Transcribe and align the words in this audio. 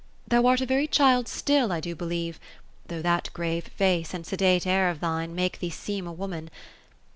Thou 0.27 0.47
art 0.47 0.61
a 0.61 0.65
very 0.65 0.87
child 0.87 1.27
still, 1.27 1.71
I 1.71 1.79
do 1.79 1.95
believe, 1.95 2.39
though 2.87 3.03
that 3.03 3.29
grave 3.33 3.65
face, 3.67 4.15
and 4.15 4.25
sedate 4.25 4.65
air 4.65 4.89
of 4.89 4.99
thine, 4.99 5.35
make 5.35 5.59
thee 5.59 5.69
seem 5.69 6.07
a 6.07 6.11
woman. 6.11 6.49